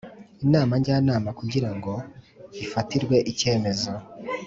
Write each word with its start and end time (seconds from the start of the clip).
Inama 0.45 0.73
njyanama 0.79 1.29
kugira 1.39 1.69
ngo 1.75 1.93
ifatirwe 2.63 3.17
icyemezo 3.31 3.91